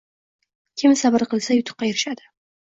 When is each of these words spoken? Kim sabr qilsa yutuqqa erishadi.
Kim 0.81 0.95
sabr 1.01 1.25
qilsa 1.35 1.59
yutuqqa 1.59 1.91
erishadi. 1.91 2.29